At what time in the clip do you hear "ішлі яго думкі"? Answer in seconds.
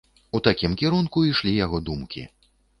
1.31-2.27